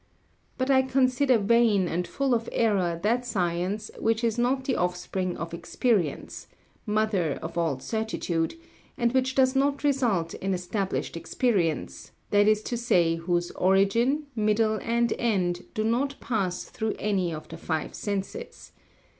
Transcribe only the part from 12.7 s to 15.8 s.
say, whose origin, middle and end